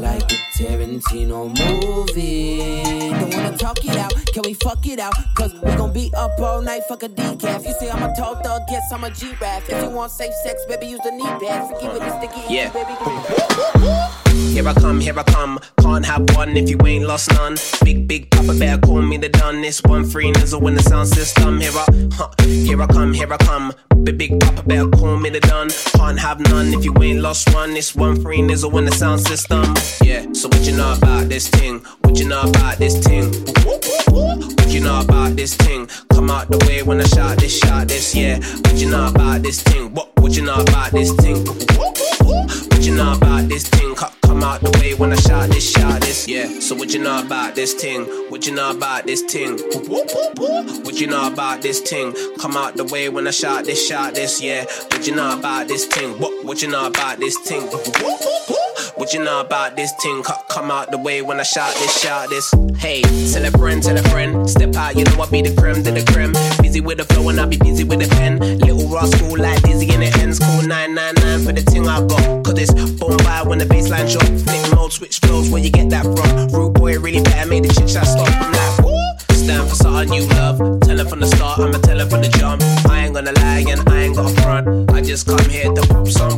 Like 0.00 0.32
a 0.32 0.38
Tarantino 0.56 1.48
movie. 1.52 3.10
Don't 3.10 3.34
wanna 3.34 3.58
talk 3.58 3.84
it 3.84 3.98
out, 3.98 4.14
can 4.32 4.44
we 4.46 4.54
fuck 4.54 4.86
it 4.86 4.98
out? 4.98 5.12
Cause 5.34 5.52
we 5.52 5.72
gon' 5.76 5.92
be 5.92 6.10
up 6.16 6.40
all 6.40 6.62
night, 6.62 6.84
fuck 6.88 7.02
a 7.02 7.10
decaf. 7.10 7.66
You 7.66 7.74
say 7.78 7.90
I'm 7.90 8.02
a 8.02 8.16
tall 8.16 8.36
thug, 8.36 8.62
guess 8.66 8.90
I'm 8.94 9.04
a 9.04 9.10
G-Rap. 9.10 9.64
If 9.68 9.82
you 9.82 9.90
want 9.90 10.10
safe 10.10 10.32
sex, 10.42 10.64
baby, 10.66 10.86
use 10.86 11.00
the 11.04 11.10
knee 11.10 11.24
pad. 11.46 11.68
Freaky 11.68 11.88
with 11.88 11.98
the 11.98 12.18
sticky, 12.18 12.54
Yeah. 12.54 12.72
baby. 12.72 14.24
Here 14.38 14.66
I 14.66 14.74
come, 14.74 15.00
here 15.00 15.18
I 15.18 15.22
come. 15.24 15.58
Can't 15.80 16.04
have 16.06 16.24
one 16.36 16.56
if 16.56 16.68
you 16.70 16.78
ain't 16.86 17.06
lost 17.06 17.32
none. 17.34 17.56
Big, 17.84 18.06
big 18.06 18.30
Papa 18.30 18.54
Bear, 18.58 18.78
call 18.78 19.02
me 19.02 19.16
the 19.16 19.28
done. 19.28 19.60
This 19.62 19.82
one 19.82 20.04
free 20.04 20.30
nizzle 20.32 20.66
in 20.68 20.74
the 20.74 20.82
sound 20.82 21.08
system. 21.08 21.60
Here 21.60 21.72
I, 21.74 21.86
huh, 22.12 22.30
here 22.46 22.80
I 22.80 22.86
come, 22.86 23.12
here 23.12 23.32
I 23.32 23.36
come. 23.36 23.72
Big 24.04 24.16
big 24.16 24.40
papa 24.40 24.62
better 24.62 24.88
call 24.88 25.16
me 25.16 25.28
the 25.28 25.40
done. 25.40 25.70
Can't 25.96 26.18
have 26.18 26.38
none 26.40 26.72
if 26.72 26.84
you 26.84 26.94
ain't 27.02 27.20
lost 27.20 27.52
one. 27.52 27.74
This 27.74 27.96
one 27.96 28.20
free 28.22 28.40
nizzle 28.40 28.78
in 28.78 28.84
the 28.84 28.92
sound 28.92 29.20
system. 29.20 29.74
Yeah, 30.02 30.24
so 30.32 30.48
what 30.48 30.64
you 30.64 30.76
know 30.76 30.94
about 30.94 31.28
this 31.28 31.48
thing? 31.48 31.80
What 32.02 32.18
you 32.18 32.28
know 32.28 32.42
about 32.42 32.78
this 32.78 32.96
thing? 33.04 33.24
What 33.64 34.68
you 34.68 34.80
know 34.80 35.00
about 35.00 35.36
this 35.36 35.54
thing? 35.56 35.88
Come 36.10 36.30
out 36.30 36.48
the 36.48 36.58
way 36.66 36.82
when 36.82 37.00
I 37.00 37.04
shout 37.04 37.38
this, 37.38 37.58
shout 37.58 37.88
this, 37.88 38.14
yeah. 38.14 38.38
What 38.38 38.76
you 38.76 38.88
know 38.88 39.08
about 39.08 39.42
this 39.42 39.62
thing? 39.62 39.92
What 39.94 40.08
what 40.20 40.36
you 40.36 40.42
know 40.42 40.60
about 40.60 40.92
this 40.92 41.12
thing? 41.14 41.44
What 41.44 42.84
you 42.86 42.94
know 42.94 43.14
about 43.14 43.48
this 43.48 43.68
thing? 43.68 43.94
Come 44.38 44.46
out 44.46 44.60
the 44.60 44.78
way 44.78 44.94
when 44.94 45.12
I 45.12 45.16
shout 45.16 45.50
this, 45.50 45.68
shout 45.68 46.00
this, 46.00 46.28
yeah. 46.28 46.60
So 46.60 46.76
what 46.76 46.94
you 46.94 47.00
know 47.00 47.20
about 47.20 47.56
this 47.56 47.74
thing? 47.74 48.04
What 48.30 48.46
you 48.46 48.54
know 48.54 48.70
about 48.70 49.04
this 49.04 49.20
thing? 49.22 49.58
What 49.58 51.00
you 51.00 51.08
know 51.08 51.26
about 51.26 51.60
this 51.60 51.80
thing? 51.80 52.14
Come 52.38 52.56
out 52.56 52.76
the 52.76 52.84
way 52.84 53.08
when 53.08 53.26
I 53.26 53.32
shout 53.32 53.64
this, 53.64 53.84
shout 53.84 54.14
this, 54.14 54.40
yeah. 54.40 54.64
What 54.92 55.08
you 55.08 55.16
know 55.16 55.36
about 55.36 55.66
this 55.66 55.86
thing? 55.86 56.20
What 56.20 56.44
what 56.44 56.62
you 56.62 56.68
know 56.68 56.86
about 56.86 57.18
this 57.18 57.36
thing? 57.36 57.62
What 57.62 59.12
you 59.12 59.24
know 59.24 59.40
about 59.40 59.74
this 59.74 59.92
thing? 60.00 60.22
Come 60.22 60.70
out 60.70 60.92
the 60.92 60.98
way 60.98 61.20
when 61.20 61.40
I 61.40 61.42
shout 61.42 61.74
this, 61.74 62.00
shout 62.00 62.28
this. 62.28 62.54
Hey, 62.78 63.02
tell 63.02 63.44
a 63.44 63.50
friend, 63.50 63.82
tell 63.82 63.98
a 63.98 64.02
friend. 64.04 64.48
Step 64.48 64.76
out, 64.76 64.96
you 64.96 65.04
know 65.04 65.20
I 65.20 65.28
be 65.28 65.42
the 65.42 65.52
creme 65.60 65.82
to 65.82 65.90
the 65.90 66.04
creme. 66.12 66.32
Busy 66.62 66.80
with 66.80 66.98
the 66.98 67.04
flow 67.04 67.28
and 67.28 67.40
I 67.40 67.44
be 67.46 67.56
busy 67.56 67.82
with 67.82 67.98
the 67.98 68.08
pen. 68.08 68.38
Little 68.38 68.88
rascal 68.88 69.36
like 69.36 69.60
dizzy 69.62 69.92
in 69.92 70.00
the 70.00 70.10
ends. 70.22 70.38
Call 70.38 70.62
999 70.62 71.44
for 71.44 71.52
the 71.52 71.62
thing 71.62 71.88
I 71.88 72.06
got. 72.06 72.44
Cause 72.44 72.58
it's 72.58 72.72
boom 72.72 73.16
by 73.18 73.42
when 73.42 73.58
the 73.58 73.64
baseline 73.64 74.06
drop. 74.06 74.26
Flick 74.46 74.76
mode, 74.76 74.92
switch 74.92 75.18
flows, 75.18 75.50
where 75.50 75.60
you 75.60 75.70
get 75.70 75.90
that 75.90 76.04
from? 76.04 76.48
Rude 76.54 76.74
boy, 76.74 76.98
really 77.00 77.20
better, 77.20 77.48
made 77.50 77.64
the 77.64 77.68
chit 77.68 77.88
chat 77.88 78.06
stop. 78.06 78.28
I'm 78.30 78.52
like, 78.52 78.78
woo. 78.86 78.94
Stand 79.34 79.68
for 79.68 79.74
something 79.74 80.12
you 80.12 80.28
love. 80.28 80.58
Tell 80.82 81.04
from 81.04 81.18
the 81.18 81.26
start, 81.26 81.58
I'ma 81.58 81.78
tell 81.78 81.98
from 82.08 82.22
the 82.22 82.28
jump. 82.28 82.62
I 82.88 83.06
ain't 83.06 83.14
gonna 83.14 83.32
lie 83.32 83.64
and 83.66 83.88
I 83.88 84.02
ain't 84.02 84.14
got 84.14 84.30
a 84.30 84.42
front. 84.42 84.92
I 84.92 85.00
just 85.00 85.26
come 85.26 85.44
here 85.50 85.72
to 85.72 85.82
pop 85.88 86.06
some. 86.06 86.36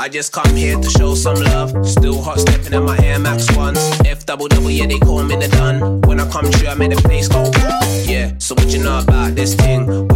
I 0.00 0.08
just 0.08 0.32
come 0.32 0.56
here 0.56 0.78
to 0.80 0.88
show 0.88 1.14
some 1.14 1.34
love. 1.34 1.86
Still 1.86 2.22
hot 2.22 2.40
stepping 2.40 2.72
in 2.72 2.84
my 2.84 2.96
Air 3.04 3.18
Max 3.18 3.54
ones. 3.54 3.78
F 4.06 4.24
double 4.24 4.48
double, 4.48 4.70
yeah, 4.70 4.86
they 4.86 4.98
call 4.98 5.22
me 5.22 5.36
the 5.36 5.48
done. 5.48 6.00
When 6.08 6.18
I 6.18 6.26
come 6.30 6.46
through, 6.46 6.68
I 6.68 6.74
make 6.74 6.96
the 6.96 7.02
place 7.02 7.28
go. 7.28 7.50
Yeah, 8.10 8.32
so 8.38 8.54
what 8.54 8.72
you 8.72 8.82
know 8.82 9.00
about 9.00 9.34
this 9.34 9.54
thing? 9.54 10.09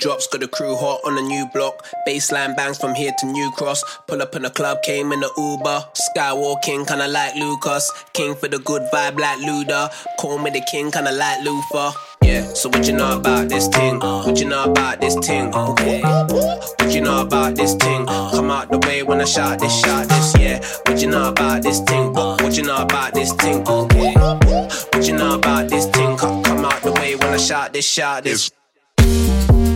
Drops, 0.00 0.26
got 0.26 0.40
the 0.40 0.48
crew 0.48 0.74
hot 0.74 1.00
on 1.04 1.16
a 1.16 1.22
new 1.22 1.46
block. 1.54 1.86
Baseline 2.08 2.56
bangs 2.56 2.78
from 2.78 2.94
here 2.94 3.12
to 3.18 3.26
New 3.26 3.50
Cross. 3.52 3.84
Pull 4.08 4.22
up 4.22 4.34
in 4.34 4.42
the 4.42 4.50
club, 4.50 4.82
came 4.82 5.12
in 5.12 5.20
the 5.20 5.30
Uber. 5.36 5.84
Skywalking, 5.94 6.88
kinda 6.88 7.06
like 7.06 7.36
Lucas. 7.36 7.90
King 8.12 8.34
for 8.34 8.48
the 8.48 8.58
good 8.58 8.82
vibe 8.92 9.18
like 9.20 9.38
Luda. 9.38 9.92
Call 10.18 10.38
me 10.38 10.50
the 10.50 10.62
king, 10.70 10.90
kinda 10.90 11.12
like 11.12 11.44
Luther. 11.44 11.92
Yeah, 12.22 12.42
so 12.42 12.68
what 12.68 12.86
you 12.86 12.92
know 12.92 13.16
about 13.16 13.48
this 13.48 13.68
thing? 13.68 13.98
What 14.00 14.38
you 14.38 14.46
know 14.46 14.64
about 14.64 15.00
this 15.00 15.14
thing? 15.16 15.50
What 15.52 16.94
you 16.94 17.00
know 17.00 17.20
about 17.22 17.56
this 17.56 17.74
thing? 17.74 18.06
Come 18.06 18.50
out 18.50 18.70
the 18.70 18.78
way 18.86 19.02
when 19.02 19.20
I 19.20 19.24
shout 19.24 19.58
this, 19.58 19.72
shout 19.80 20.08
this, 20.08 20.34
yeah. 20.38 20.60
What 20.86 21.00
you 21.00 21.08
know 21.08 21.28
about 21.28 21.62
this 21.62 21.80
thing? 21.80 22.12
What, 22.12 22.56
you 22.56 22.62
know 22.62 22.76
about 22.76 23.14
this 23.14 23.32
thing? 23.34 23.64
What 23.64 25.06
you 25.06 25.14
know 25.14 25.34
about 25.34 25.68
this 25.68 25.86
thing? 25.86 26.16
Come, 26.16 26.64
out 26.64 26.82
the 26.82 26.92
way 26.92 27.16
when 27.16 27.32
I 27.32 27.38
shout 27.38 27.72
this, 27.72 27.86
shout 27.86 28.24
this. 28.24 28.50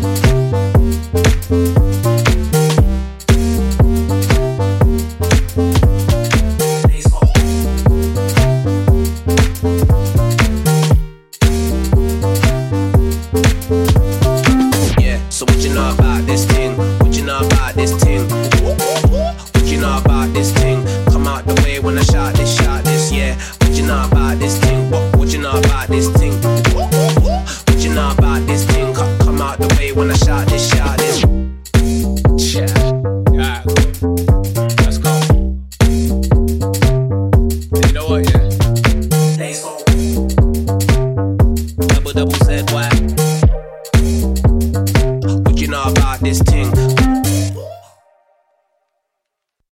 Yeah, 0.04 1.83